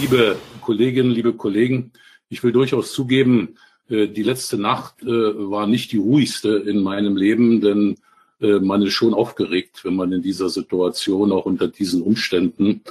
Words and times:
Liebe 0.00 0.36
Kolleginnen, 0.60 1.12
liebe 1.12 1.34
Kollegen, 1.34 1.92
ich 2.28 2.42
will 2.42 2.52
durchaus 2.52 2.92
zugeben, 2.92 3.56
äh, 3.88 4.08
die 4.08 4.22
letzte 4.22 4.58
Nacht 4.58 5.02
äh, 5.02 5.06
war 5.06 5.66
nicht 5.66 5.92
die 5.92 5.98
ruhigste 5.98 6.56
in 6.56 6.82
meinem 6.82 7.16
Leben, 7.16 7.60
denn 7.60 7.96
äh, 8.40 8.58
man 8.58 8.82
ist 8.82 8.94
schon 8.94 9.14
aufgeregt, 9.14 9.84
wenn 9.84 9.94
man 9.94 10.12
in 10.12 10.22
dieser 10.22 10.48
Situation, 10.48 11.32
auch 11.32 11.46
unter 11.46 11.68
diesen 11.68 12.02
Umständen, 12.02 12.82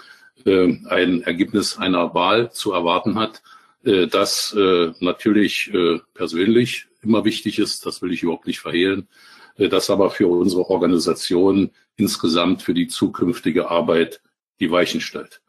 ein 0.45 1.21
Ergebnis 1.21 1.77
einer 1.77 2.13
Wahl 2.13 2.51
zu 2.51 2.73
erwarten 2.73 3.15
hat, 3.15 3.41
das 3.83 4.53
natürlich 4.99 5.71
persönlich 6.13 6.87
immer 7.01 7.23
wichtig 7.23 7.59
ist, 7.59 7.85
das 7.85 8.01
will 8.01 8.11
ich 8.11 8.23
überhaupt 8.23 8.47
nicht 8.47 8.59
verhehlen, 8.59 9.07
das 9.55 9.89
aber 9.89 10.09
für 10.09 10.27
unsere 10.27 10.69
Organisation 10.69 11.71
insgesamt 11.95 12.61
für 12.61 12.73
die 12.73 12.87
zukünftige 12.87 13.69
Arbeit 13.69 14.21
die 14.59 14.69
Weichen 14.69 14.99
stellt. 14.99 15.41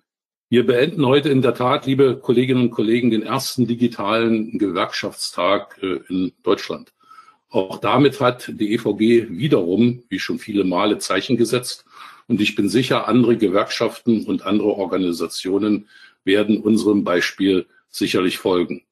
Wir 0.50 0.66
beenden 0.66 1.06
heute 1.06 1.30
in 1.30 1.40
der 1.40 1.54
Tat, 1.54 1.86
liebe 1.86 2.18
Kolleginnen 2.18 2.64
und 2.64 2.70
Kollegen, 2.70 3.10
den 3.10 3.22
ersten 3.22 3.66
digitalen 3.66 4.58
Gewerkschaftstag 4.58 5.78
äh, 5.82 6.00
in 6.08 6.32
Deutschland. 6.42 6.92
Auch 7.48 7.78
damit 7.78 8.20
hat 8.20 8.52
die 8.52 8.74
EVG 8.74 9.28
wiederum, 9.30 10.02
wie 10.08 10.18
schon 10.18 10.38
viele 10.38 10.64
Male, 10.64 10.98
Zeichen 10.98 11.36
gesetzt. 11.36 11.84
Und 12.26 12.40
ich 12.40 12.54
bin 12.56 12.68
sicher, 12.68 13.08
andere 13.08 13.36
Gewerkschaften 13.36 14.24
und 14.24 14.42
andere 14.42 14.68
Organisationen 14.68 15.88
werden 16.24 16.60
unserem 16.60 17.04
Beispiel 17.04 17.66
sicherlich 17.88 18.38
folgen. 18.38 18.82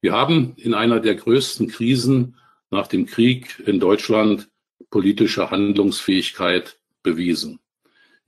Wir 0.00 0.12
haben 0.12 0.54
in 0.56 0.74
einer 0.74 1.00
der 1.00 1.14
größten 1.14 1.68
Krisen 1.68 2.36
nach 2.70 2.86
dem 2.86 3.06
Krieg 3.06 3.62
in 3.66 3.80
Deutschland 3.80 4.48
politische 4.90 5.50
Handlungsfähigkeit 5.50 6.78
bewiesen. 7.02 7.60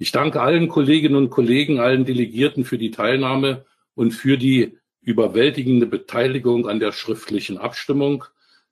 Ich 0.03 0.13
danke 0.13 0.41
allen 0.41 0.69
Kolleginnen 0.69 1.17
und 1.17 1.29
Kollegen, 1.29 1.79
allen 1.79 2.07
Delegierten 2.07 2.65
für 2.65 2.79
die 2.79 2.91
Teilnahme 2.91 3.67
und 3.95 4.13
für 4.13 4.39
die 4.39 4.79
überwältigende 5.03 5.85
Beteiligung 5.85 6.67
an 6.67 6.81
der 6.81 6.93
schriftlichen 6.93 7.59
Abstimmung. 7.59 8.25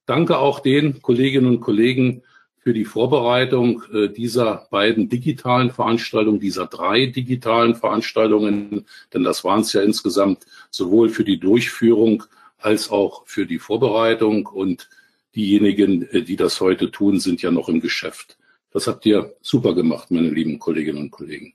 Danke 0.07 0.39
auch 0.39 0.61
den 0.61 1.03
Kolleginnen 1.03 1.49
und 1.49 1.61
Kollegen 1.61 2.23
für 2.57 2.73
die 2.73 2.87
Vorbereitung 2.87 3.83
äh, 3.93 4.09
dieser 4.09 4.69
beiden 4.71 5.11
digitalen 5.11 5.71
Veranstaltungen, 5.71 6.41
dieser 6.41 6.65
drei 6.65 7.05
digitalen 7.05 7.75
Veranstaltungen, 7.75 8.87
denn 9.13 9.23
das 9.23 9.45
waren 9.45 9.61
es 9.61 9.75
ja 9.75 9.83
insgesamt 9.83 10.47
sowohl 10.71 11.11
für 11.11 11.25
die 11.25 11.39
Durchführung 11.39 12.25
als 12.57 12.89
auch 12.89 13.27
für 13.27 13.45
die 13.45 13.59
Vorbereitung. 13.59 14.47
Und 14.47 14.89
diejenigen, 15.35 16.09
äh, 16.09 16.23
die 16.23 16.37
das 16.37 16.59
heute 16.63 16.91
tun, 16.91 17.21
sind 17.21 17.43
ja 17.43 17.51
noch 17.51 17.69
im 17.69 17.83
Geschäft. 17.83 18.38
Das 18.71 18.87
habt 18.87 19.07
ihr 19.07 19.35
super 19.41 19.75
gemacht, 19.75 20.11
meine 20.11 20.29
lieben 20.29 20.59
Kolleginnen 20.59 20.99
und 20.99 21.11
Kollegen. 21.11 21.55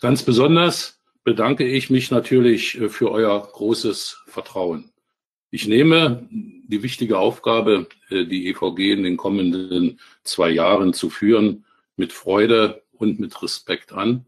Ganz 0.00 0.22
besonders 0.22 1.00
bedanke 1.24 1.66
ich 1.66 1.90
mich 1.90 2.10
natürlich 2.10 2.80
äh, 2.80 2.88
für 2.88 3.10
euer 3.10 3.40
großes 3.40 4.22
Vertrauen. 4.26 4.90
Ich 5.50 5.66
nehme 5.66 6.28
die 6.30 6.82
wichtige 6.82 7.18
Aufgabe, 7.18 7.88
äh, 8.08 8.24
die 8.24 8.48
EVG 8.48 8.92
in 8.92 9.02
den 9.02 9.16
kommenden 9.16 9.98
zwei 10.22 10.50
Jahren 10.50 10.92
zu 10.92 11.10
führen, 11.10 11.64
mit 11.96 12.12
Freude 12.12 12.82
und 12.92 13.20
mit 13.20 13.42
Respekt 13.42 13.92
an. 13.92 14.26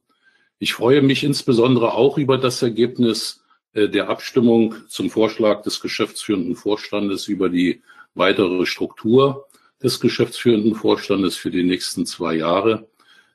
Ich 0.59 0.75
freue 0.75 1.03
mich 1.03 1.25
insbesondere 1.25 1.95
auch 1.95 2.19
über 2.19 2.39
das 2.39 2.63
Ergebnis 2.63 3.43
äh, 3.73 3.89
der 3.89 4.09
Abstimmung 4.09 4.75
zum 4.89 5.11
Vorschlag 5.11 5.63
des 5.63 5.81
geschäftsführenden 5.81 6.57
Vorstandes 6.57 7.29
über 7.29 7.49
die 7.49 7.83
weitere 8.15 8.67
Struktur 8.67 9.49
des 9.83 10.01
geschäftsführenden 10.01 10.75
Vorstandes 10.75 11.37
für 11.37 11.51
die 11.51 11.65
nächsten 11.65 12.07
zwei 12.07 12.37
Jahre. 12.37 12.89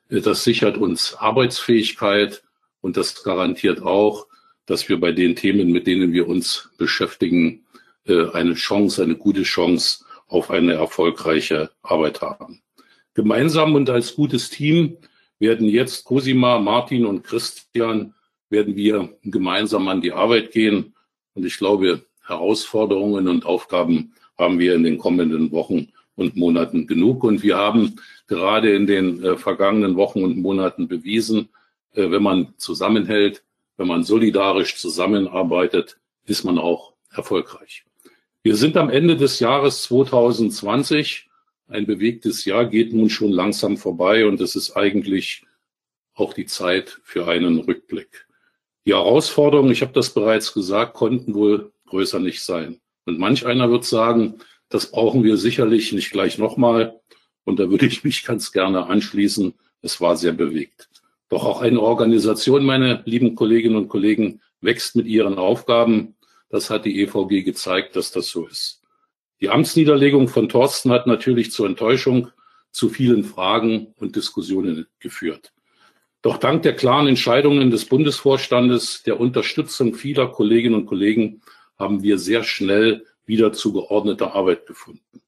Äh, 0.08 0.20
das 0.20 0.44
sichert 0.44 0.78
uns 0.78 1.14
Arbeitsfähigkeit 1.14 2.42
und 2.80 2.96
das 2.96 3.22
garantiert 3.22 3.82
auch, 3.82 4.26
dass 4.66 4.88
wir 4.88 5.00
bei 5.00 5.12
den 5.12 5.36
Themen, 5.36 5.72
mit 5.72 5.86
denen 5.86 6.12
wir 6.12 6.28
uns 6.28 6.70
beschäftigen, 6.78 7.64
äh, 8.06 8.30
eine 8.30 8.54
Chance, 8.54 9.02
eine 9.02 9.16
gute 9.16 9.42
Chance 9.42 10.04
auf 10.26 10.50
eine 10.50 10.74
erfolgreiche 10.74 11.70
Arbeit 11.82 12.20
haben. 12.20 12.62
Gemeinsam 13.14 13.74
und 13.74 13.90
als 13.90 14.14
gutes 14.14 14.50
Team 14.50 14.98
werden 15.38 15.66
jetzt 15.66 16.04
Cosima, 16.04 16.58
Martin 16.58 17.06
und 17.06 17.24
Christian 17.24 18.14
werden 18.50 18.76
wir 18.76 19.16
gemeinsam 19.22 19.88
an 19.88 20.00
die 20.00 20.12
Arbeit 20.12 20.52
gehen. 20.52 20.94
Und 21.34 21.44
ich 21.44 21.58
glaube, 21.58 22.04
Herausforderungen 22.26 23.28
und 23.28 23.46
Aufgaben 23.46 24.12
haben 24.36 24.58
wir 24.58 24.74
in 24.74 24.84
den 24.84 24.98
kommenden 24.98 25.50
Wochen 25.50 25.88
und 26.18 26.36
Monaten 26.36 26.86
genug. 26.86 27.22
Und 27.22 27.42
wir 27.42 27.56
haben 27.56 27.96
gerade 28.26 28.74
in 28.74 28.86
den 28.86 29.22
äh, 29.22 29.36
vergangenen 29.36 29.96
Wochen 29.96 30.24
und 30.24 30.36
Monaten 30.36 30.88
bewiesen, 30.88 31.48
äh, 31.94 32.10
wenn 32.10 32.22
man 32.22 32.54
zusammenhält, 32.56 33.44
wenn 33.76 33.86
man 33.86 34.02
solidarisch 34.02 34.76
zusammenarbeitet, 34.76 35.98
ist 36.26 36.44
man 36.44 36.58
auch 36.58 36.92
erfolgreich. 37.12 37.84
Wir 38.42 38.56
sind 38.56 38.76
am 38.76 38.90
Ende 38.90 39.16
des 39.16 39.38
Jahres 39.38 39.84
2020. 39.84 41.28
Ein 41.68 41.86
bewegtes 41.86 42.44
Jahr 42.44 42.66
geht 42.66 42.92
nun 42.92 43.10
schon 43.10 43.30
langsam 43.30 43.76
vorbei 43.76 44.26
und 44.26 44.40
es 44.40 44.56
ist 44.56 44.76
eigentlich 44.76 45.44
auch 46.14 46.32
die 46.32 46.46
Zeit 46.46 47.00
für 47.04 47.28
einen 47.28 47.60
Rückblick. 47.60 48.26
Die 48.86 48.94
Herausforderungen, 48.94 49.70
ich 49.70 49.82
habe 49.82 49.92
das 49.92 50.10
bereits 50.10 50.52
gesagt, 50.52 50.94
konnten 50.94 51.34
wohl 51.34 51.72
größer 51.86 52.18
nicht 52.18 52.42
sein. 52.42 52.80
Und 53.04 53.18
manch 53.18 53.46
einer 53.46 53.70
wird 53.70 53.84
sagen, 53.84 54.40
das 54.68 54.90
brauchen 54.90 55.24
wir 55.24 55.36
sicherlich 55.36 55.92
nicht 55.92 56.10
gleich 56.10 56.38
nochmal. 56.38 57.00
Und 57.44 57.58
da 57.58 57.70
würde 57.70 57.86
ich 57.86 58.04
mich 58.04 58.24
ganz 58.24 58.52
gerne 58.52 58.86
anschließen. 58.86 59.54
Es 59.80 60.00
war 60.00 60.16
sehr 60.16 60.32
bewegt. 60.32 60.88
Doch 61.28 61.44
auch 61.44 61.62
eine 61.62 61.80
Organisation, 61.80 62.64
meine 62.64 63.02
lieben 63.04 63.34
Kolleginnen 63.34 63.76
und 63.76 63.88
Kollegen, 63.88 64.40
wächst 64.60 64.96
mit 64.96 65.06
ihren 65.06 65.38
Aufgaben. 65.38 66.16
Das 66.50 66.70
hat 66.70 66.84
die 66.84 67.00
EVG 67.02 67.42
gezeigt, 67.42 67.96
dass 67.96 68.10
das 68.10 68.28
so 68.28 68.46
ist. 68.46 68.82
Die 69.40 69.50
Amtsniederlegung 69.50 70.28
von 70.28 70.48
Thorsten 70.48 70.90
hat 70.90 71.06
natürlich 71.06 71.52
zur 71.52 71.66
Enttäuschung 71.66 72.28
zu 72.70 72.88
vielen 72.88 73.24
Fragen 73.24 73.94
und 73.96 74.16
Diskussionen 74.16 74.86
geführt. 74.98 75.52
Doch 76.22 76.38
dank 76.38 76.62
der 76.62 76.74
klaren 76.74 77.06
Entscheidungen 77.06 77.70
des 77.70 77.84
Bundesvorstandes, 77.84 79.04
der 79.04 79.20
Unterstützung 79.20 79.94
vieler 79.94 80.28
Kolleginnen 80.28 80.74
und 80.74 80.86
Kollegen 80.86 81.40
haben 81.78 82.02
wir 82.02 82.18
sehr 82.18 82.42
schnell 82.42 83.06
wieder 83.28 83.52
zu 83.52 83.72
geordneter 83.72 84.34
Arbeit 84.34 84.66
gefunden. 84.66 85.22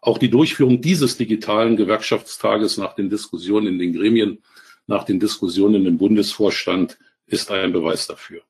Auch 0.00 0.18
die 0.18 0.30
Durchführung 0.30 0.80
dieses 0.80 1.16
digitalen 1.16 1.76
Gewerkschaftstages 1.76 2.76
nach 2.76 2.94
den 2.94 3.08
Diskussionen 3.08 3.68
in 3.68 3.78
den 3.78 3.92
Gremien, 3.92 4.42
nach 4.86 5.04
den 5.04 5.20
Diskussionen 5.20 5.86
im 5.86 5.96
Bundesvorstand 5.96 6.98
ist 7.26 7.50
ein 7.50 7.72
Beweis 7.72 8.06
dafür. 8.06 8.42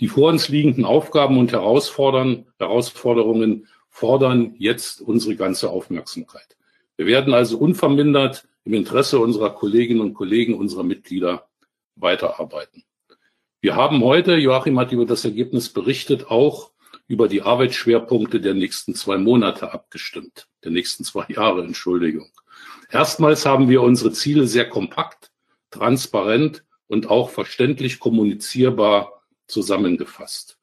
Die 0.00 0.08
vor 0.08 0.30
uns 0.30 0.48
liegenden 0.48 0.84
Aufgaben 0.84 1.38
und 1.38 1.52
Herausforderungen 1.52 3.66
fordern 3.90 4.54
jetzt 4.58 5.00
unsere 5.00 5.36
ganze 5.36 5.70
Aufmerksamkeit. 5.70 6.56
Wir 6.96 7.06
werden 7.06 7.34
also 7.34 7.58
unvermindert 7.58 8.48
im 8.64 8.74
Interesse 8.74 9.18
unserer 9.18 9.50
Kolleginnen 9.50 10.00
und 10.00 10.14
Kollegen, 10.14 10.54
unserer 10.54 10.84
Mitglieder 10.84 11.48
weiterarbeiten. 11.96 12.84
Wir 13.60 13.76
haben 13.76 14.02
heute, 14.02 14.36
Joachim 14.36 14.78
hat 14.78 14.92
über 14.92 15.06
das 15.06 15.24
Ergebnis 15.24 15.68
berichtet, 15.68 16.30
auch 16.30 16.70
über 17.06 17.28
die 17.28 17.42
Arbeitsschwerpunkte 17.42 18.40
der 18.40 18.54
nächsten 18.54 18.94
zwei 18.94 19.18
Monate 19.18 19.72
abgestimmt, 19.72 20.48
der 20.64 20.70
nächsten 20.70 21.04
zwei 21.04 21.26
Jahre, 21.28 21.62
Entschuldigung. 21.62 22.30
Erstmals 22.90 23.44
haben 23.44 23.68
wir 23.68 23.82
unsere 23.82 24.12
Ziele 24.12 24.46
sehr 24.46 24.68
kompakt, 24.68 25.30
transparent 25.70 26.64
und 26.86 27.10
auch 27.10 27.30
verständlich 27.30 27.98
kommunizierbar 27.98 29.22
zusammengefasst. 29.46 30.58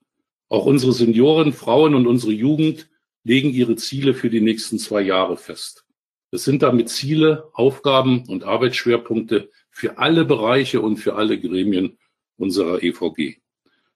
Auch 0.49 0.65
unsere 0.65 0.93
Senioren, 0.93 1.53
Frauen 1.53 1.95
und 1.95 2.07
unsere 2.07 2.31
Jugend 2.31 2.89
legen 3.23 3.51
ihre 3.51 3.75
Ziele 3.75 4.13
für 4.13 4.29
die 4.29 4.41
nächsten 4.41 4.79
zwei 4.79 5.01
Jahre 5.01 5.37
fest. 5.37 5.85
Es 6.31 6.45
sind 6.45 6.61
damit 6.61 6.89
Ziele, 6.89 7.49
Aufgaben 7.53 8.27
und 8.27 8.43
Arbeitsschwerpunkte 8.43 9.49
für 9.69 9.97
alle 9.97 10.25
Bereiche 10.25 10.81
und 10.81 10.97
für 10.97 11.15
alle 11.15 11.39
Gremien 11.39 11.97
unserer 12.37 12.81
EVG. 12.81 13.40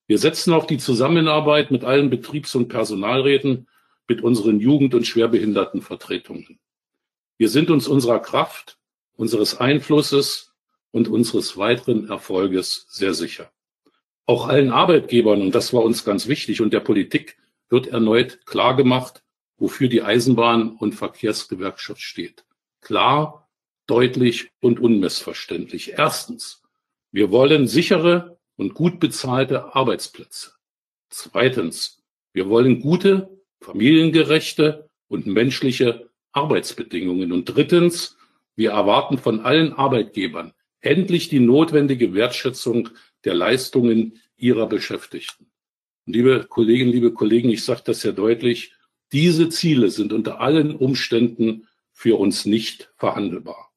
Wir 0.08 0.20
setzen 0.20 0.54
auf 0.54 0.68
die 0.68 0.78
Zusammenarbeit 0.78 1.72
mit 1.72 1.84
allen 1.84 2.10
Betriebs- 2.10 2.56
und 2.56 2.68
Personalräten, 2.68 3.68
mit 4.08 4.22
unseren 4.22 4.60
Jugend- 4.60 4.94
und 4.94 5.08
Schwerbehindertenvertretungen. 5.08 6.60
Wir 7.38 7.50
sind 7.50 7.72
uns 7.72 7.88
unserer 7.88 8.20
Kraft, 8.20 8.78
unseres 9.16 9.60
Einflusses 9.60 10.54
und 10.92 11.08
unseres 11.08 11.58
weiteren 11.58 12.08
Erfolges 12.08 12.86
sehr 12.90 13.14
sicher. 13.14 13.52
Auch 14.28 14.48
allen 14.48 14.72
Arbeitgebern, 14.72 15.42
und 15.42 15.56
das 15.56 15.74
war 15.74 15.84
uns 15.84 16.06
ganz 16.06 16.28
wichtig, 16.28 16.62
und 16.62 16.72
der 16.72 16.80
Politik 16.80 17.38
wird 17.70 17.88
erneut 17.88 18.46
klargemacht, 18.46 19.24
wofür 19.58 19.88
die 19.88 20.04
Eisenbahn- 20.04 20.78
und 20.78 20.94
Verkehrsgewerkschaft 20.94 22.02
steht. 22.02 22.46
Klar, 22.82 23.50
deutlich 23.88 24.52
und 24.62 24.80
unmissverständlich. 24.80 25.94
Erstens, 25.94 26.62
wir 27.12 27.32
wollen 27.32 27.68
sichere 27.68 28.35
und 28.58 28.74
gut 28.74 29.00
bezahlte 29.00 29.76
Arbeitsplätze. 29.76 30.52
Zweitens, 31.10 32.02
wir 32.34 32.50
wollen 32.50 32.82
gute, 32.82 33.30
familiengerechte 33.62 34.90
und 35.08 35.28
menschliche 35.28 36.10
Arbeitsbedingungen. 36.32 37.32
Und 37.32 37.46
drittens, 37.46 38.18
wir 38.56 38.72
erwarten 38.72 39.18
von 39.18 39.42
allen 39.42 39.74
Arbeitgebern 39.74 40.54
endlich 40.82 41.30
die 41.30 41.40
notwendige 41.40 42.14
Wertschätzung 42.14 42.90
der 43.24 43.34
Leistungen 43.34 44.22
ihrer 44.38 44.68
Beschäftigten. 44.68 45.48
Liebe 46.06 46.46
Kolleginnen, 46.48 46.92
liebe 46.92 47.12
Kollegen, 47.12 47.50
ich 47.50 47.64
sage 47.64 47.82
das 47.86 48.02
sehr 48.02 48.14
deutlich, 48.14 48.74
diese 49.12 49.50
Ziele 49.50 49.90
sind 49.90 50.14
unter 50.14 50.40
allen 50.40 50.76
Umständen 50.76 51.68
für 51.92 52.20
uns 52.20 52.46
nicht 52.46 52.92
verhandelbar. 52.98 53.72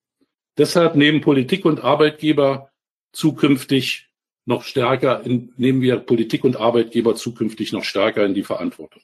Deshalb 0.58 0.96
nehmen 0.96 1.20
Politik 1.20 1.64
und 1.64 1.82
Arbeitgeber 1.82 2.70
zukünftig 3.12 4.07
noch 4.48 4.62
stärker, 4.64 5.24
in, 5.24 5.52
nehmen 5.58 5.82
wir 5.82 5.98
Politik 5.98 6.42
und 6.42 6.56
Arbeitgeber 6.56 7.14
zukünftig 7.14 7.72
noch 7.72 7.84
stärker 7.84 8.24
in 8.24 8.32
die 8.32 8.42
Verantwortung. 8.42 9.02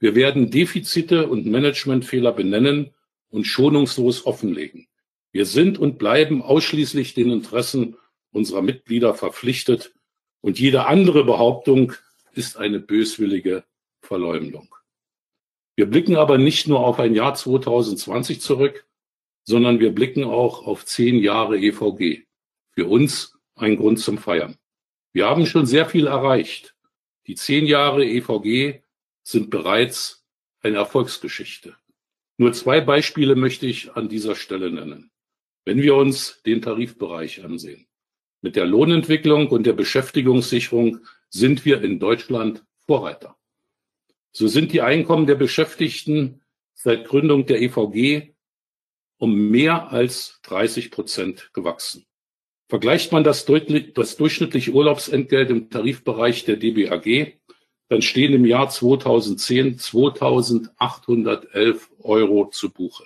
Wir 0.00 0.14
werden 0.14 0.50
Defizite 0.50 1.28
und 1.28 1.46
Managementfehler 1.46 2.32
benennen 2.32 2.94
und 3.28 3.44
schonungslos 3.44 4.24
offenlegen. 4.24 4.88
Wir 5.30 5.44
sind 5.44 5.78
und 5.78 5.98
bleiben 5.98 6.40
ausschließlich 6.40 7.12
den 7.12 7.30
Interessen 7.30 7.96
unserer 8.32 8.62
Mitglieder 8.62 9.12
verpflichtet 9.12 9.92
und 10.40 10.58
jede 10.58 10.86
andere 10.86 11.22
Behauptung 11.22 11.92
ist 12.32 12.56
eine 12.56 12.80
böswillige 12.80 13.64
Verleumdung. 14.00 14.74
Wir 15.76 15.84
blicken 15.84 16.16
aber 16.16 16.38
nicht 16.38 16.66
nur 16.66 16.80
auf 16.80 16.98
ein 16.98 17.14
Jahr 17.14 17.34
2020 17.34 18.40
zurück, 18.40 18.86
sondern 19.44 19.80
wir 19.80 19.94
blicken 19.94 20.24
auch 20.24 20.66
auf 20.66 20.86
zehn 20.86 21.18
Jahre 21.18 21.58
EVG. 21.58 22.22
Für 22.70 22.86
uns 22.86 23.36
ein 23.54 23.76
Grund 23.76 23.98
zum 23.98 24.16
Feiern. 24.16 24.56
Wir 25.12 25.26
haben 25.26 25.46
schon 25.46 25.66
sehr 25.66 25.86
viel 25.86 26.06
erreicht. 26.06 26.74
Die 27.26 27.34
zehn 27.34 27.66
Jahre 27.66 28.04
EVG 28.04 28.82
sind 29.22 29.50
bereits 29.50 30.26
eine 30.60 30.78
Erfolgsgeschichte. 30.78 31.76
Nur 32.36 32.52
zwei 32.52 32.80
Beispiele 32.80 33.34
möchte 33.34 33.66
ich 33.66 33.92
an 33.92 34.08
dieser 34.08 34.34
Stelle 34.34 34.70
nennen. 34.70 35.10
Wenn 35.64 35.82
wir 35.82 35.96
uns 35.96 36.40
den 36.42 36.62
Tarifbereich 36.62 37.44
ansehen. 37.44 37.86
Mit 38.40 38.54
der 38.56 38.66
Lohnentwicklung 38.66 39.48
und 39.48 39.66
der 39.66 39.72
Beschäftigungssicherung 39.72 41.00
sind 41.28 41.64
wir 41.64 41.82
in 41.82 41.98
Deutschland 41.98 42.64
Vorreiter. 42.86 43.36
So 44.30 44.46
sind 44.46 44.72
die 44.72 44.82
Einkommen 44.82 45.26
der 45.26 45.34
Beschäftigten 45.34 46.42
seit 46.74 47.06
Gründung 47.06 47.46
der 47.46 47.60
EVG 47.60 48.34
um 49.18 49.50
mehr 49.50 49.90
als 49.90 50.40
30 50.42 50.92
Prozent 50.92 51.50
gewachsen. 51.52 52.06
Vergleicht 52.68 53.12
man 53.12 53.24
das, 53.24 53.46
das 53.94 54.16
durchschnittliche 54.16 54.72
Urlaubsentgelt 54.72 55.48
im 55.50 55.70
Tarifbereich 55.70 56.44
der 56.44 56.56
DBAG, 56.56 57.38
dann 57.88 58.02
stehen 58.02 58.34
im 58.34 58.44
Jahr 58.44 58.68
2010 58.68 59.78
2811 59.78 61.90
Euro 62.00 62.50
zu 62.50 62.68
Buche. 62.70 63.04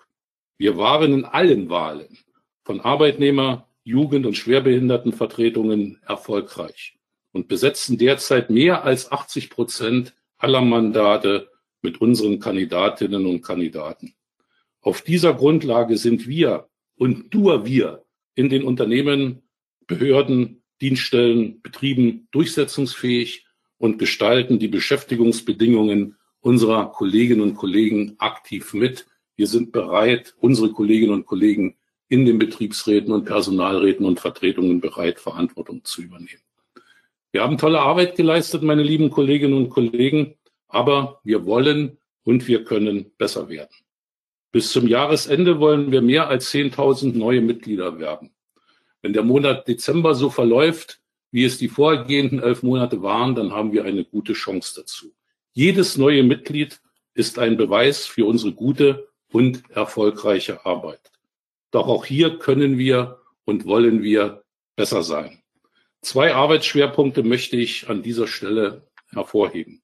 Wir 0.57 0.79
waren 0.79 1.13
in 1.13 1.25
allen 1.25 1.69
Wahlen 1.69 2.19
von 2.63 2.81
Arbeitnehmer, 2.81 3.69
Jugend- 3.83 4.25
und 4.25 4.37
Schwerbehindertenvertretungen 4.37 6.01
erfolgreich 6.07 6.97
und 7.33 7.49
besetzen 7.49 7.99
derzeit 7.99 8.49
mehr 8.49 8.85
als 8.85 9.13
80 9.13 9.51
Prozent 9.51 10.15
aller 10.39 10.63
Mandate 10.63 11.51
mit 11.85 12.01
unseren 12.01 12.41
Kandidatinnen 12.41 13.27
und 13.27 13.43
Kandidaten. 13.43 14.15
Auf 14.81 15.03
dieser 15.03 15.35
Grundlage 15.35 15.97
sind 15.97 16.27
wir 16.27 16.69
und 16.97 17.33
nur 17.33 17.65
wir 17.67 18.03
in 18.35 18.49
den 18.49 18.65
Unternehmen, 18.65 19.43
Behörden, 19.87 20.63
Dienststellen, 20.81 21.63
Betrieben 21.63 22.27
durchsetzungsfähig 22.33 23.47
und 23.79 23.99
gestalten 23.99 24.59
die 24.59 24.69
Beschäftigungsbedingungen 24.69 26.17
unserer 26.41 26.91
Kolleginnen 26.91 27.43
und 27.43 27.55
Kollegen 27.55 28.15
aktiv 28.19 28.75
mit. 28.75 29.07
Wir 29.37 29.47
sind 29.47 29.73
bereit, 29.73 30.35
unsere 30.41 30.71
Kolleginnen 30.73 31.13
und 31.13 31.27
Kollegen 31.27 31.77
in 32.09 32.27
den 32.27 32.39
Betriebsräten 32.39 33.13
und 33.13 33.25
Personalräten 33.25 34.05
und 34.07 34.21
Vertretungen 34.21 34.81
bereit, 34.81 35.21
Verantwortung 35.21 35.85
zu 35.85 36.03
übernehmen. 36.03 36.43
Wir 37.33 37.43
haben 37.43 37.59
tolle 37.59 37.81
Arbeit 37.81 38.17
geleistet, 38.17 38.63
meine 38.63 38.83
lieben 38.83 39.11
Kolleginnen 39.11 39.55
und 39.55 39.71
Kollegen. 39.71 40.35
Aber 40.75 41.21
wir 41.23 41.47
wollen 41.47 41.99
und 42.25 42.49
wir 42.49 42.65
können 42.65 43.13
besser 43.17 43.49
werden. 43.49 43.71
Bis 44.51 44.73
zum 44.73 44.89
Jahresende 44.89 45.61
wollen 45.61 45.93
wir 45.93 46.03
mehr 46.03 46.27
als 46.27 46.53
10.000 46.53 47.17
neue 47.17 47.41
Mitglieder 47.41 48.01
werben. 48.01 48.35
Wenn 49.01 49.13
der 49.13 49.23
Monat 49.23 49.69
Dezember 49.69 50.17
so 50.17 50.31
verläuft, 50.31 51.01
wie 51.31 51.45
es 51.45 51.59
die 51.59 51.69
vorhergehenden 51.69 52.41
elf 52.43 52.65
Monate 52.65 53.03
waren, 53.03 53.37
dann 53.37 53.53
haben 53.53 53.73
wir 53.73 53.85
eine 53.85 54.05
gute 54.05 54.33
Chance 54.33 54.81
dazu. 54.81 55.15
Jedes 55.53 55.97
neue 55.97 56.25
Mitglied 56.25 56.81
ist 57.15 57.39
ein 57.39 57.57
Beweis 57.57 58.05
für 58.07 58.27
unsere 58.27 58.53
gute 58.53 59.07
und 59.31 59.63
erfolgreiche 59.71 60.67
Arbeit. 60.67 61.13
Doch 61.71 61.87
auch 61.87 62.05
hier 62.05 62.41
können 62.41 62.79
wir 62.79 63.21
und 63.45 63.65
wollen 63.65 64.03
wir 64.03 64.43
besser 64.75 65.05
sein. 65.05 65.41
Zwei 66.01 66.35
Arbeitsschwerpunkte 66.35 67.23
möchte 67.23 67.57
ich 67.57 67.89
an 67.89 68.03
dieser 68.03 68.27
Stelle 68.27 68.89
hervorheben. 69.11 69.84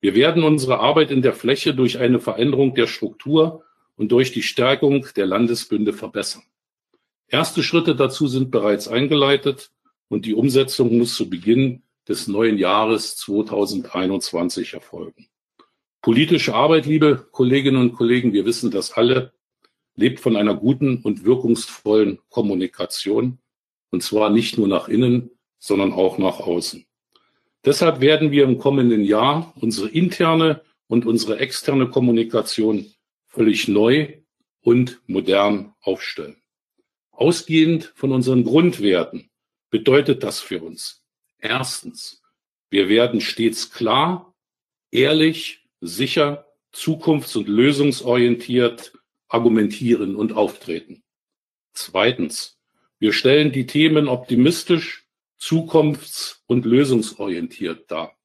Wir 0.00 0.14
werden 0.14 0.42
unsere 0.42 0.80
Arbeit 0.80 1.10
in 1.10 1.22
der 1.22 1.34
Fläche 1.34 1.74
durch 1.74 1.98
eine 1.98 2.20
Veränderung 2.20 2.74
der 2.74 2.86
Struktur 2.86 3.64
und 3.96 4.12
durch 4.12 4.32
die 4.32 4.42
Stärkung 4.42 5.06
der 5.14 5.26
Landesbünde 5.26 5.92
verbessern. 5.92 6.42
Erste 7.28 7.62
Schritte 7.62 7.94
dazu 7.94 8.26
sind 8.26 8.50
bereits 8.50 8.88
eingeleitet 8.88 9.70
und 10.08 10.24
die 10.24 10.34
Umsetzung 10.34 10.96
muss 10.96 11.14
zu 11.14 11.28
Beginn 11.28 11.82
des 12.08 12.26
neuen 12.26 12.58
Jahres 12.58 13.16
2021 13.16 14.74
erfolgen. 14.74 15.28
Politische 16.02 16.54
Arbeit, 16.54 16.86
liebe 16.86 17.28
Kolleginnen 17.30 17.80
und 17.80 17.92
Kollegen, 17.92 18.32
wir 18.32 18.46
wissen 18.46 18.70
das 18.70 18.92
alle, 18.92 19.32
lebt 19.96 20.18
von 20.18 20.34
einer 20.34 20.54
guten 20.54 21.02
und 21.02 21.24
wirkungsvollen 21.24 22.18
Kommunikation, 22.30 23.38
und 23.90 24.02
zwar 24.02 24.30
nicht 24.30 24.56
nur 24.56 24.66
nach 24.66 24.88
innen, 24.88 25.30
sondern 25.58 25.92
auch 25.92 26.16
nach 26.16 26.40
außen. 26.40 26.86
Deshalb 27.64 28.00
werden 28.00 28.30
wir 28.30 28.44
im 28.44 28.58
kommenden 28.58 29.04
Jahr 29.04 29.52
unsere 29.60 29.88
interne 29.88 30.62
und 30.86 31.06
unsere 31.06 31.38
externe 31.38 31.88
Kommunikation 31.88 32.86
völlig 33.26 33.68
neu 33.68 34.14
und 34.62 35.00
modern 35.06 35.74
aufstellen. 35.80 36.36
Ausgehend 37.10 37.92
von 37.94 38.12
unseren 38.12 38.44
Grundwerten 38.44 39.30
bedeutet 39.70 40.22
das 40.22 40.40
für 40.40 40.62
uns. 40.62 41.02
Erstens, 41.38 42.22
wir 42.70 42.88
werden 42.88 43.20
stets 43.20 43.70
klar, 43.70 44.34
ehrlich, 44.90 45.64
sicher, 45.80 46.46
zukunfts- 46.72 47.36
und 47.36 47.48
lösungsorientiert 47.48 48.92
argumentieren 49.30 50.16
und 50.16 50.32
auftreten. 50.32 51.02
Zweitens, 51.72 52.58
wir 52.98 53.12
stellen 53.12 53.52
die 53.52 53.66
Themen 53.66 54.08
optimistisch, 54.08 55.06
zukunfts- 55.40 56.40
und 56.46 56.64
lösungsorientiert 56.66 57.90
dar. 57.90 58.16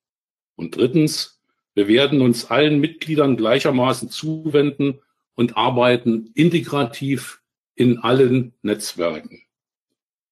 Und 0.55 0.75
drittens, 0.75 1.41
wir 1.73 1.87
werden 1.87 2.21
uns 2.21 2.45
allen 2.45 2.79
Mitgliedern 2.79 3.37
gleichermaßen 3.37 4.09
zuwenden 4.09 4.99
und 5.35 5.57
arbeiten 5.57 6.31
integrativ 6.33 7.41
in 7.75 7.99
allen 7.99 8.53
Netzwerken. 8.61 9.41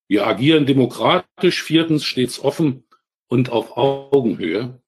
Wir 0.08 0.28
agieren 0.28 0.66
demokratisch, 0.66 1.64
viertens 1.64 2.04
stets 2.04 2.40
offen 2.40 2.84
und 3.28 3.50
auf 3.50 3.78
Augenhöhe. 3.78 4.82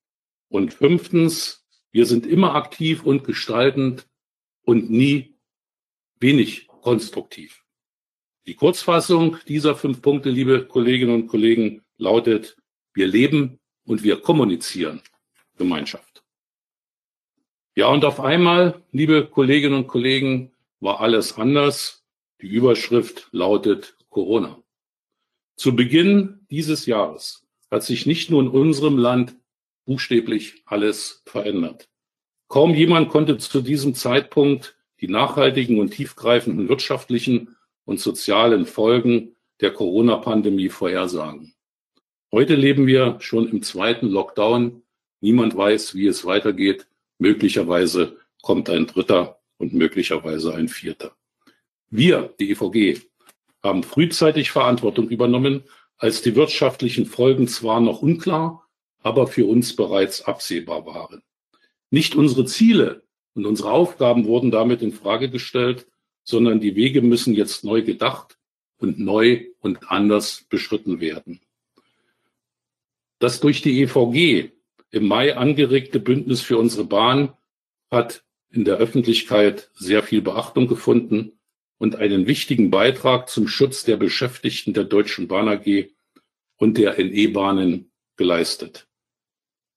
Und 0.49 0.73
fünftens, 0.73 1.65
wir 1.91 2.05
sind 2.05 2.25
immer 2.25 2.55
aktiv 2.55 3.03
und 3.03 3.23
gestaltend 3.23 4.07
und 4.63 4.89
nie 4.89 5.35
wenig 6.19 6.67
konstruktiv. 6.67 7.63
Die 8.45 8.55
Kurzfassung 8.55 9.37
dieser 9.47 9.75
fünf 9.75 10.01
Punkte, 10.01 10.29
liebe 10.29 10.65
Kolleginnen 10.65 11.15
und 11.15 11.27
Kollegen, 11.27 11.84
lautet, 11.97 12.57
wir 12.93 13.07
leben 13.07 13.59
und 13.85 14.03
wir 14.03 14.21
kommunizieren 14.21 15.01
Gemeinschaft. 15.57 16.23
Ja, 17.75 17.87
und 17.87 18.05
auf 18.05 18.19
einmal, 18.19 18.81
liebe 18.91 19.25
Kolleginnen 19.25 19.75
und 19.75 19.87
Kollegen, 19.87 20.53
war 20.79 21.01
alles 21.01 21.37
anders. 21.37 22.05
Die 22.41 22.47
Überschrift 22.47 23.27
lautet 23.31 23.97
Corona. 24.09 24.61
Zu 25.57 25.75
Beginn 25.75 26.45
dieses 26.49 26.85
Jahres 26.85 27.45
hat 27.71 27.83
sich 27.83 28.05
nicht 28.05 28.29
nur 28.29 28.41
in 28.41 28.49
unserem 28.49 28.97
Land 28.97 29.35
buchstäblich 29.85 30.63
alles 30.65 31.21
verändert. 31.25 31.89
Kaum 32.47 32.73
jemand 32.73 33.09
konnte 33.09 33.37
zu 33.37 33.61
diesem 33.61 33.95
Zeitpunkt 33.95 34.77
die 35.01 35.07
nachhaltigen 35.07 35.79
und 35.79 35.91
tiefgreifenden 35.91 36.69
wirtschaftlichen 36.69 37.55
und 37.83 37.99
sozialen 37.99 38.65
Folgen 38.65 39.35
der 39.61 39.71
Corona-Pandemie 39.71 40.69
vorhersagen. 40.69 41.54
Heute 42.35 42.55
leben 42.55 42.85
wir 42.85 43.15
schon 43.21 43.47
im 43.47 43.63
zweiten 43.63 44.07
Lockdown. 44.07 44.81
Niemand 45.21 45.55
weiß, 45.55 45.95
wie 45.95 46.05
es 46.05 46.25
weitergeht. 46.25 46.85
Möglicherweise 47.17 48.17
kommt 48.41 48.69
ein 48.69 48.87
dritter 48.87 49.39
und 49.57 49.73
möglicherweise 49.73 50.53
ein 50.53 50.67
vierter. 50.67 51.15
Wir, 51.89 52.33
die 52.37 52.51
EVG, 52.51 52.99
haben 53.63 53.83
frühzeitig 53.83 54.51
Verantwortung 54.51 55.07
übernommen, 55.07 55.63
als 55.95 56.23
die 56.23 56.35
wirtschaftlichen 56.35 57.05
Folgen 57.05 57.47
zwar 57.47 57.79
noch 57.79 58.01
unklar, 58.01 58.67
aber 59.01 59.27
für 59.27 59.45
uns 59.45 59.73
bereits 59.73 60.21
absehbar 60.21 60.85
waren. 60.85 61.23
Nicht 61.89 62.15
unsere 62.15 62.43
Ziele 62.43 63.03
und 63.33 63.45
unsere 63.45 63.71
Aufgaben 63.71 64.25
wurden 64.25 64.51
damit 64.51 64.81
in 64.81 64.91
Frage 64.91 65.29
gestellt, 65.29 65.87
sondern 66.25 66.59
die 66.59 66.75
Wege 66.75 67.01
müssen 67.01 67.33
jetzt 67.33 67.63
neu 67.63 67.81
gedacht 67.81 68.37
und 68.77 68.99
neu 68.99 69.45
und 69.61 69.89
anders 69.89 70.43
beschritten 70.49 70.99
werden. 70.99 71.39
Das 73.25 73.39
durch 73.39 73.63
die 73.63 73.81
EVG 73.81 74.51
im 74.91 75.07
Mai 75.07 75.35
angeregte 75.35 75.99
Bündnis 75.99 76.41
für 76.41 76.59
unsere 76.59 76.83
Bahn 76.83 77.33
hat 77.89 78.23
in 78.51 78.65
der 78.65 78.77
Öffentlichkeit 78.77 79.71
sehr 79.73 80.03
viel 80.03 80.21
Beachtung 80.21 80.67
gefunden 80.67 81.31
und 81.79 81.95
einen 81.95 82.27
wichtigen 82.27 82.69
Beitrag 82.69 83.27
zum 83.27 83.47
Schutz 83.47 83.83
der 83.83 83.97
Beschäftigten 83.97 84.75
der 84.75 84.83
Deutschen 84.83 85.27
Bahn 85.27 85.47
AG 85.47 85.87
und 86.57 86.77
der 86.77 87.03
NE-Bahnen 87.03 87.91
geleistet. 88.15 88.87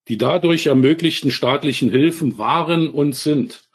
Die 0.09 0.19
dadurch 0.19 0.67
ermöglichten 0.67 1.31
staatlichen 1.31 1.91
Hilfen 1.91 2.37
waren 2.37 2.91
und 2.91 3.15
sind 3.15 3.67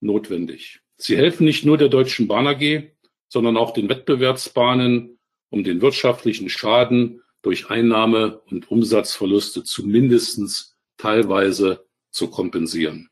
notwendig. 0.00 0.80
Sie 0.96 1.18
helfen 1.18 1.44
nicht 1.44 1.66
nur 1.66 1.76
der 1.76 1.90
Deutschen 1.90 2.28
Bahn 2.28 2.46
AG, 2.46 2.84
sondern 3.28 3.58
auch 3.58 3.74
den 3.74 3.90
Wettbewerbsbahnen, 3.90 5.18
um 5.50 5.64
den 5.64 5.82
wirtschaftlichen 5.82 6.48
Schaden 6.48 7.20
durch 7.46 7.70
Einnahme- 7.70 8.40
und 8.50 8.72
Umsatzverluste 8.72 9.62
zumindest 9.62 10.74
teilweise 10.96 11.86
zu 12.10 12.28
kompensieren. 12.28 13.08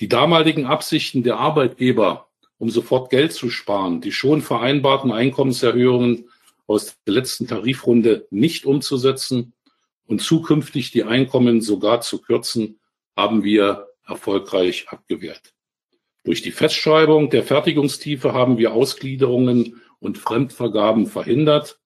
Die 0.00 0.08
damaligen 0.08 0.66
Absichten 0.66 1.22
der 1.22 1.38
Arbeitgeber, 1.38 2.30
um 2.58 2.68
sofort 2.68 3.10
Geld 3.10 3.32
zu 3.32 3.50
sparen, 3.50 4.00
die 4.00 4.10
schon 4.10 4.42
vereinbarten 4.42 5.12
Einkommenserhöhungen 5.12 6.28
aus 6.66 6.96
der 7.06 7.14
letzten 7.14 7.46
Tarifrunde 7.46 8.26
nicht 8.30 8.66
umzusetzen 8.66 9.52
und 10.08 10.20
zukünftig 10.20 10.90
die 10.90 11.04
Einkommen 11.04 11.60
sogar 11.60 12.00
zu 12.00 12.20
kürzen, 12.20 12.80
haben 13.16 13.44
wir 13.44 13.86
erfolgreich 14.04 14.88
abgewehrt. 14.88 15.54
Durch 16.24 16.42
die 16.42 16.50
Festschreibung 16.50 17.30
der 17.30 17.44
Fertigungstiefe 17.44 18.32
haben 18.32 18.58
wir 18.58 18.72
Ausgliederungen 18.72 19.80
und 20.00 20.18
Fremdvergaben 20.18 21.06
verhindert. 21.06 21.78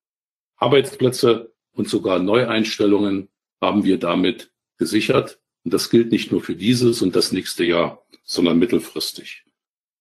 Arbeitsplätze 0.57 1.53
und 1.79 1.89
sogar 1.89 2.19
Neueinstellungen 2.19 3.29
haben 3.61 3.85
wir 3.85 3.99
damit 3.99 4.51
gesichert. 4.79 5.39
Und 5.65 5.73
das 5.73 5.91
gilt 5.91 6.11
nicht 6.11 6.33
nur 6.33 6.43
für 6.43 6.57
dieses 6.57 7.03
und 7.03 7.15
das 7.15 7.31
nächste 7.31 7.65
Jahr, 7.65 8.05
sondern 8.25 8.59
mittelfristig. 8.59 9.45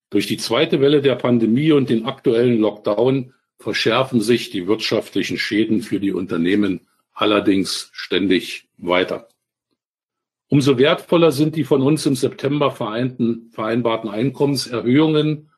Durch 0.09 0.25
die 0.25 0.37
zweite 0.37 0.81
Welle 0.81 1.01
der 1.01 1.15
Pandemie 1.15 1.71
und 1.71 1.89
den 1.89 2.05
aktuellen 2.05 2.59
Lockdown 2.59 3.33
verschärfen 3.59 4.21
sich 4.21 4.49
die 4.49 4.65
wirtschaftlichen 4.65 5.37
Schäden 5.37 5.83
für 5.83 5.99
die 5.99 6.13
Unternehmen 6.13 6.87
allerdings 7.13 7.89
ständig 7.93 8.67
weiter. 8.77 9.27
Umso 10.49 10.79
wertvoller 10.79 11.31
sind 11.31 11.55
die 11.55 11.63
von 11.63 11.83
uns 11.83 12.05
im 12.07 12.15
September 12.15 12.71
vereinbarten 12.71 14.09
Einkommenserhöhungen 14.09 15.51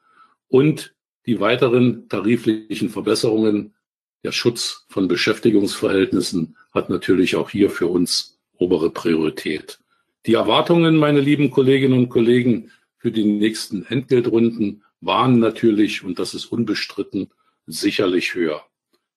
und 0.48 0.96
die 1.26 1.40
weiteren 1.40 2.10
tariflichen 2.10 2.90
Verbesserungen. 2.90 3.76
Der 4.24 4.32
Schutz 4.34 4.86
von 4.90 5.08
Beschäftigungsverhältnissen 5.08 6.58
hat 6.74 6.90
natürlich 6.90 7.36
auch 7.36 7.50
hier 7.50 7.70
für 7.70 7.88
uns 7.88 8.40
obere 8.58 8.90
Priorität. 8.90 9.80
Die 10.26 10.34
Erwartungen, 10.34 10.98
meine 10.98 11.22
lieben 11.22 11.52
Kolleginnen 11.52 11.98
und 11.98 12.10
Kollegen, 12.10 12.72
für 12.98 13.12
die 13.12 13.24
nächsten 13.24 13.86
Entgeltrunden 13.86 14.84
waren 15.00 15.40
natürlich, 15.40 16.04
und 16.04 16.20
das 16.20 16.34
ist 16.34 16.48
unbestritten, 16.48 17.32
sicherlich 17.66 18.34
höher. 18.34 18.66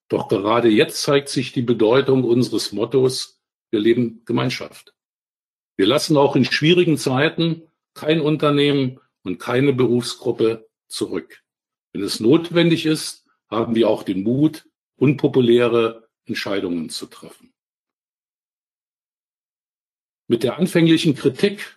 Doch 0.08 0.28
gerade 0.28 0.68
jetzt 0.68 1.02
zeigt 1.02 1.28
sich 1.28 1.52
die 1.52 1.62
Bedeutung 1.62 2.22
unseres 2.22 2.70
Mottos, 2.70 3.40
wir 3.70 3.80
leben 3.80 4.22
Gemeinschaft. 4.24 4.94
Wir 5.76 5.86
lassen 5.86 6.16
auch 6.16 6.36
in 6.36 6.44
schwierigen 6.44 6.96
Zeiten 6.96 7.62
kein 7.94 8.20
Unternehmen 8.20 9.00
und 9.24 9.40
keine 9.40 9.72
Berufsgruppe 9.72 10.68
zurück. 10.86 11.42
Wenn 11.92 12.02
es 12.02 12.20
notwendig 12.20 12.86
ist, 12.86 13.26
haben 13.50 13.74
wir 13.74 13.88
auch 13.88 14.04
den 14.04 14.22
Mut, 14.22 14.66
unpopuläre 15.02 16.08
Entscheidungen 16.26 16.88
zu 16.88 17.06
treffen. 17.06 17.52
Mit 20.28 20.44
der 20.44 20.58
anfänglichen 20.58 21.16
Kritik 21.16 21.76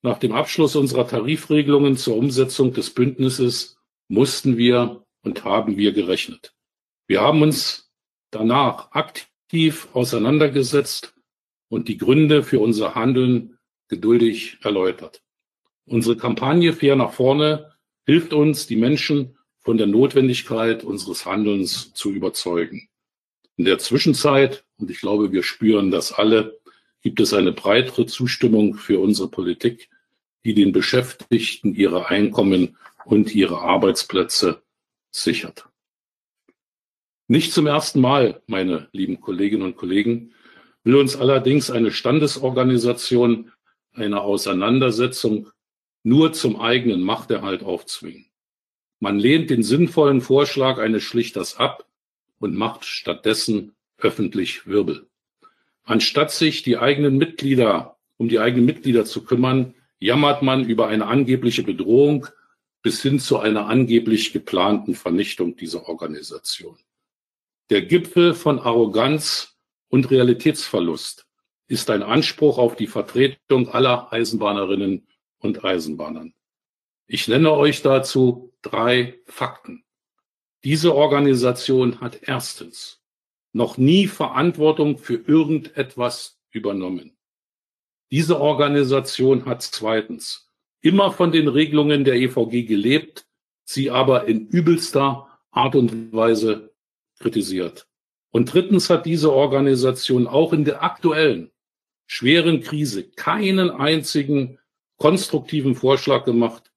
nach 0.00 0.18
dem 0.18 0.32
Abschluss 0.32 0.74
unserer 0.74 1.06
Tarifregelungen 1.06 1.98
zur 1.98 2.16
Umsetzung 2.16 2.72
des 2.72 2.94
Bündnisses 2.94 3.76
mussten 4.08 4.56
wir 4.56 5.04
und 5.20 5.44
haben 5.44 5.76
wir 5.76 5.92
gerechnet. 5.92 6.54
Wir 7.06 7.20
haben 7.20 7.42
uns 7.42 7.92
danach 8.30 8.92
aktiv 8.92 9.88
auseinandergesetzt 9.92 11.14
und 11.68 11.88
die 11.88 11.98
Gründe 11.98 12.42
für 12.42 12.60
unser 12.60 12.94
Handeln 12.94 13.58
geduldig 13.88 14.60
erläutert. 14.62 15.22
Unsere 15.84 16.16
Kampagne 16.16 16.72
Fair 16.72 16.96
nach 16.96 17.12
vorne 17.12 17.74
hilft 18.06 18.32
uns, 18.32 18.66
die 18.66 18.76
Menschen 18.76 19.36
von 19.62 19.78
der 19.78 19.86
Notwendigkeit 19.86 20.84
unseres 20.84 21.24
Handelns 21.24 21.92
zu 21.94 22.10
überzeugen. 22.10 22.88
In 23.56 23.64
der 23.64 23.78
Zwischenzeit, 23.78 24.64
und 24.78 24.90
ich 24.90 25.00
glaube, 25.00 25.32
wir 25.32 25.42
spüren 25.42 25.90
das 25.90 26.12
alle, 26.12 26.58
gibt 27.02 27.20
es 27.20 27.34
eine 27.34 27.52
breitere 27.52 28.06
Zustimmung 28.06 28.74
für 28.74 29.00
unsere 29.00 29.28
Politik, 29.28 29.88
die 30.44 30.54
den 30.54 30.72
Beschäftigten 30.72 31.74
ihre 31.74 32.08
Einkommen 32.08 32.76
und 33.04 33.34
ihre 33.34 33.60
Arbeitsplätze 33.60 34.62
sichert. 35.10 35.68
Nicht 37.28 37.52
zum 37.52 37.66
ersten 37.66 38.00
Mal, 38.00 38.42
meine 38.46 38.88
lieben 38.92 39.20
Kolleginnen 39.20 39.62
und 39.62 39.76
Kollegen, 39.76 40.32
will 40.84 40.96
uns 40.96 41.16
allerdings 41.16 41.70
eine 41.70 41.92
Standesorganisation 41.92 43.52
eine 43.92 44.20
Auseinandersetzung 44.22 45.50
nur 46.02 46.32
zum 46.32 46.60
eigenen 46.60 47.02
Machterhalt 47.02 47.62
aufzwingen. 47.62 48.26
Man 49.02 49.18
lehnt 49.18 49.50
den 49.50 49.64
sinnvollen 49.64 50.20
Vorschlag 50.20 50.78
eines 50.78 51.02
Schlichters 51.02 51.56
ab 51.56 51.88
und 52.38 52.54
macht 52.54 52.84
stattdessen 52.84 53.74
öffentlich 53.98 54.68
Wirbel. 54.68 55.08
Anstatt 55.82 56.30
sich 56.30 56.62
die 56.62 56.78
eigenen 56.78 57.16
Mitglieder, 57.16 57.96
um 58.16 58.28
die 58.28 58.38
eigenen 58.38 58.64
Mitglieder 58.64 59.04
zu 59.04 59.24
kümmern, 59.24 59.74
jammert 59.98 60.42
man 60.42 60.64
über 60.64 60.86
eine 60.86 61.08
angebliche 61.08 61.64
Bedrohung 61.64 62.28
bis 62.80 63.02
hin 63.02 63.18
zu 63.18 63.40
einer 63.40 63.66
angeblich 63.66 64.32
geplanten 64.32 64.94
Vernichtung 64.94 65.56
dieser 65.56 65.88
Organisation. 65.88 66.78
Der 67.70 67.82
Gipfel 67.82 68.34
von 68.34 68.60
Arroganz 68.60 69.58
und 69.88 70.12
Realitätsverlust 70.12 71.26
ist 71.66 71.90
ein 71.90 72.04
Anspruch 72.04 72.56
auf 72.56 72.76
die 72.76 72.86
Vertretung 72.86 73.68
aller 73.68 74.12
Eisenbahnerinnen 74.12 75.08
und 75.38 75.64
Eisenbahnern. 75.64 76.34
Ich 77.08 77.26
nenne 77.26 77.50
euch 77.50 77.82
dazu 77.82 78.51
drei 78.62 79.18
Fakten. 79.26 79.84
Diese 80.64 80.94
Organisation 80.94 82.00
hat 82.00 82.20
erstens 82.22 83.02
noch 83.52 83.76
nie 83.76 84.06
Verantwortung 84.06 84.98
für 84.98 85.16
irgendetwas 85.16 86.40
übernommen. 86.50 87.16
Diese 88.10 88.40
Organisation 88.40 89.46
hat 89.46 89.62
zweitens 89.62 90.50
immer 90.80 91.12
von 91.12 91.32
den 91.32 91.48
Regelungen 91.48 92.04
der 92.04 92.14
EVG 92.14 92.64
gelebt, 92.64 93.26
sie 93.64 93.90
aber 93.90 94.26
in 94.26 94.48
übelster 94.48 95.28
Art 95.50 95.74
und 95.74 96.12
Weise 96.12 96.74
kritisiert. 97.18 97.86
Und 98.30 98.52
drittens 98.52 98.88
hat 98.90 99.06
diese 99.06 99.32
Organisation 99.32 100.26
auch 100.26 100.52
in 100.52 100.64
der 100.64 100.82
aktuellen 100.82 101.50
schweren 102.06 102.60
Krise 102.60 103.04
keinen 103.04 103.70
einzigen 103.70 104.58
konstruktiven 104.96 105.74
Vorschlag 105.74 106.24
gemacht 106.24 106.72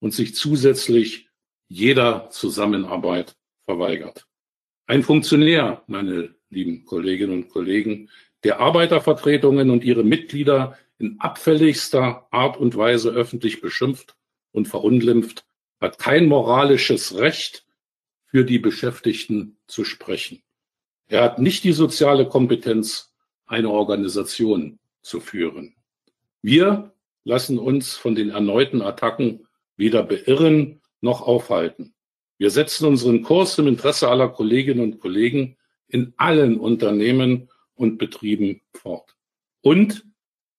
und 0.00 0.12
sich 0.12 0.34
zusätzlich 0.34 1.27
jeder 1.68 2.30
Zusammenarbeit 2.30 3.36
verweigert. 3.64 4.26
Ein 4.86 5.02
Funktionär, 5.02 5.82
meine 5.86 6.34
lieben 6.50 6.84
Kolleginnen 6.84 7.34
und 7.34 7.48
Kollegen, 7.50 8.10
der 8.44 8.60
Arbeitervertretungen 8.60 9.70
und 9.70 9.84
ihre 9.84 10.04
Mitglieder 10.04 10.78
in 10.98 11.20
abfälligster 11.20 12.26
Art 12.30 12.56
und 12.56 12.76
Weise 12.76 13.10
öffentlich 13.10 13.60
beschimpft 13.60 14.16
und 14.52 14.66
verunglimpft, 14.66 15.44
hat 15.80 15.98
kein 15.98 16.26
moralisches 16.26 17.16
Recht, 17.16 17.64
für 18.30 18.44
die 18.44 18.58
Beschäftigten 18.58 19.56
zu 19.66 19.84
sprechen. 19.84 20.42
Er 21.06 21.22
hat 21.22 21.38
nicht 21.38 21.64
die 21.64 21.72
soziale 21.72 22.28
Kompetenz, 22.28 23.14
eine 23.46 23.70
Organisation 23.70 24.78
zu 25.00 25.20
führen. 25.20 25.74
Wir 26.42 26.92
lassen 27.24 27.58
uns 27.58 27.96
von 27.96 28.14
den 28.14 28.30
erneuten 28.30 28.82
Attacken 28.82 29.46
weder 29.76 30.02
beirren 30.02 30.82
noch 31.00 31.22
aufhalten. 31.22 31.94
Wir 32.38 32.50
setzen 32.50 32.86
unseren 32.86 33.22
Kurs 33.22 33.58
im 33.58 33.66
Interesse 33.66 34.08
aller 34.08 34.28
Kolleginnen 34.28 34.80
und 34.80 35.00
Kollegen 35.00 35.56
in 35.88 36.14
allen 36.16 36.58
Unternehmen 36.58 37.50
und 37.74 37.98
Betrieben 37.98 38.60
fort. 38.74 39.16
Und 39.60 40.04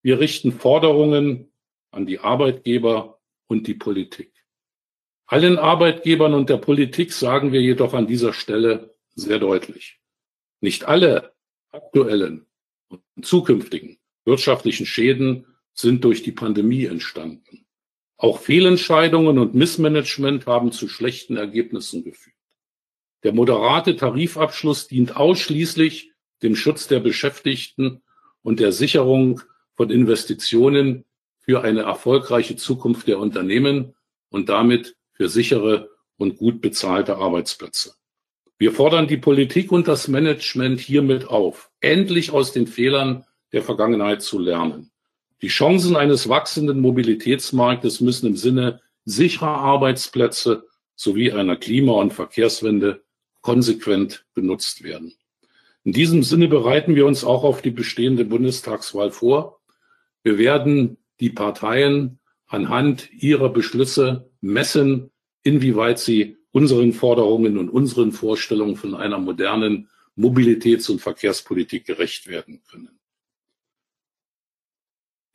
wir 0.01 0.19
richten 0.19 0.51
Forderungen 0.51 1.51
an 1.91 2.05
die 2.05 2.19
Arbeitgeber 2.19 3.19
und 3.47 3.67
die 3.67 3.73
Politik. 3.73 4.33
Allen 5.25 5.57
Arbeitgebern 5.57 6.33
und 6.33 6.49
der 6.49 6.57
Politik 6.57 7.13
sagen 7.13 7.51
wir 7.51 7.61
jedoch 7.61 7.93
an 7.93 8.07
dieser 8.07 8.33
Stelle 8.33 8.95
sehr 9.15 9.39
deutlich. 9.39 9.99
Nicht 10.61 10.85
alle 10.85 11.33
aktuellen 11.71 12.47
und 12.87 13.03
zukünftigen 13.21 13.99
wirtschaftlichen 14.25 14.85
Schäden 14.85 15.45
sind 15.73 16.03
durch 16.03 16.23
die 16.23 16.31
Pandemie 16.31 16.85
entstanden. 16.85 17.65
Auch 18.21 18.41
Fehlentscheidungen 18.41 19.39
und 19.39 19.55
Missmanagement 19.55 20.45
haben 20.45 20.73
zu 20.73 20.89
schlechten 20.89 21.37
Ergebnissen 21.37 22.03
geführt. 22.03 22.35
Der 23.23 23.33
moderate 23.33 23.95
Tarifabschluss 23.95 24.89
dient 24.89 25.15
ausschließlich 25.15 26.11
dem 26.43 26.57
Schutz 26.57 26.87
der 26.87 26.99
Beschäftigten 26.99 28.01
und 28.41 28.59
der 28.59 28.73
Sicherung 28.73 29.41
von 29.75 29.89
Investitionen 29.89 31.05
für 31.39 31.63
eine 31.63 31.83
erfolgreiche 31.83 32.57
Zukunft 32.57 33.07
der 33.07 33.19
Unternehmen 33.19 33.95
und 34.29 34.49
damit 34.49 34.97
für 35.13 35.29
sichere 35.29 35.89
und 36.17 36.35
gut 36.35 36.59
bezahlte 36.59 37.15
Arbeitsplätze. 37.15 37.93
Wir 38.57 38.73
fordern 38.73 39.07
die 39.07 39.15
Politik 39.15 39.71
und 39.71 39.87
das 39.87 40.09
Management 40.09 40.81
hiermit 40.81 41.25
auf, 41.25 41.71
endlich 41.79 42.31
aus 42.31 42.51
den 42.51 42.67
Fehlern 42.67 43.25
der 43.53 43.63
Vergangenheit 43.63 44.21
zu 44.21 44.39
lernen. 44.39 44.88
Die 45.41 45.47
Chancen 45.47 45.95
eines 45.95 46.27
wachsenden 46.27 46.81
Mobilitätsmarktes 46.81 48.01
müssen 48.01 48.27
im 48.27 48.35
Sinne 48.35 48.81
sicherer 49.05 49.57
Arbeitsplätze 49.57 50.67
sowie 50.95 51.31
einer 51.31 51.55
Klima- 51.55 51.93
und 51.93 52.13
Verkehrswende 52.13 53.03
konsequent 53.41 54.25
genutzt 54.35 54.83
werden. 54.83 55.13
In 55.85 55.93
diesem 55.93 56.23
Sinne 56.23 56.49
bereiten 56.49 56.95
wir 56.95 57.05
uns 57.05 57.23
auch 57.23 57.43
auf 57.43 57.61
die 57.61 57.71
bestehende 57.71 58.25
Bundestagswahl 58.25 59.11
vor. 59.11 59.61
Wir 60.23 60.37
werden 60.37 60.97
die 61.21 61.29
Parteien 61.29 62.19
anhand 62.47 63.09
ihrer 63.13 63.49
Beschlüsse 63.49 64.29
messen, 64.41 65.09
inwieweit 65.43 65.99
sie 65.99 66.37
unseren 66.51 66.91
Forderungen 66.91 67.57
und 67.57 67.69
unseren 67.69 68.11
Vorstellungen 68.11 68.75
von 68.75 68.93
einer 68.93 69.19
modernen 69.19 69.87
Mobilitäts- 70.17 70.91
und 70.91 70.99
Verkehrspolitik 70.99 71.85
gerecht 71.85 72.27
werden 72.27 72.61
können. 72.69 72.98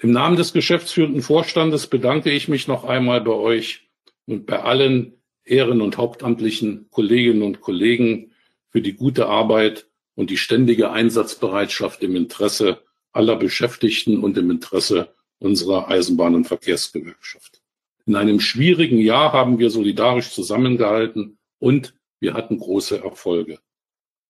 Im 0.05 0.11
Namen 0.11 0.37
des 0.37 0.53
geschäftsführenden 0.53 1.23
Vorstandes 1.23 1.87
bedanke 1.87 2.31
ich 2.31 2.47
mich 2.47 2.69
noch 2.69 2.85
einmal 2.85 3.23
bei 3.23 3.33
euch 3.33 3.89
und 4.27 4.45
bei 4.45 4.61
allen 4.61 5.15
Ehren- 5.47 5.81
und 5.81 5.97
hauptamtlichen 5.97 6.89
Kolleginnen 6.91 7.41
und 7.41 7.63
Kollegen 7.63 8.33
für 8.69 8.83
die 8.83 8.93
gute 8.93 9.29
Arbeit 9.29 9.87
und 10.15 10.29
die 10.29 10.37
ständige 10.37 10.91
Einsatzbereitschaft 10.91 12.03
im 12.03 12.17
Interesse 12.17 12.83
aller 13.13 13.37
Beschäftigten 13.37 14.23
und 14.23 14.37
im 14.37 14.51
Interesse 14.51 15.15
unserer 15.39 15.89
Eisenbahn- 15.89 16.35
und 16.35 16.45
Verkehrsgewerkschaft. 16.45 17.63
In 18.05 18.15
einem 18.15 18.41
schwierigen 18.41 18.99
Jahr 18.99 19.33
haben 19.33 19.59
wir 19.59 19.71
solidarisch 19.71 20.33
zusammengehalten 20.33 21.39
und 21.59 21.95
wir 22.21 22.35
hatten 22.35 22.59
große 22.59 23.03
Erfolge. 23.03 23.59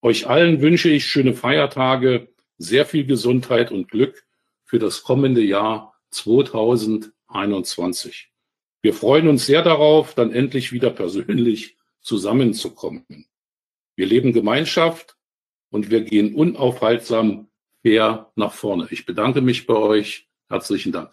Euch 0.02 0.28
allen 0.28 0.60
wünsche 0.60 0.90
ich 0.90 1.04
schöne 1.04 1.34
Feiertage, 1.34 2.28
sehr 2.58 2.86
viel 2.86 3.06
Gesundheit 3.06 3.72
und 3.72 3.90
Glück 3.90 4.24
für 4.64 4.78
das 4.78 5.02
kommende 5.02 5.42
Jahr 5.42 5.94
2021. 6.10 8.30
Wir 8.82 8.94
freuen 8.94 9.28
uns 9.28 9.46
sehr 9.46 9.62
darauf, 9.62 10.14
dann 10.14 10.32
endlich 10.32 10.72
wieder 10.72 10.90
persönlich 10.90 11.76
zusammenzukommen. 12.00 13.26
Wir 13.96 14.06
leben 14.06 14.32
Gemeinschaft 14.32 15.16
und 15.70 15.90
wir 15.90 16.02
gehen 16.02 16.34
unaufhaltsam 16.34 17.48
fair 17.82 18.30
nach 18.36 18.52
vorne. 18.52 18.86
Ich 18.90 19.06
bedanke 19.06 19.40
mich 19.40 19.66
bei 19.66 19.74
euch. 19.74 20.28
Herzlichen 20.48 20.92
Dank. 20.92 21.10